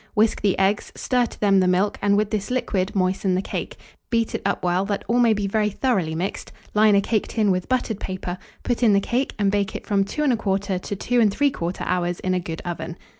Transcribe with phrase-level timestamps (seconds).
[0.15, 3.77] Whisk the eggs, stir to them the milk, and with this liquid moisten the cake;
[4.09, 7.51] beat it up well, that all may be very thoroughly mixed; line a cake tin
[7.51, 11.19] with buttered paper, put in the cake, and bake it from 2 1/4 to 2
[11.19, 12.97] 3/4 hours in a good oven.